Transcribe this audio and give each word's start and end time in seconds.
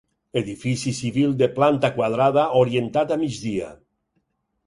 Edifici 0.39 0.93
civil 0.99 1.35
de 1.41 1.49
planta 1.59 1.91
quadrada 1.99 2.47
orientat 2.61 3.13
a 3.17 3.21
migdia. 3.25 3.71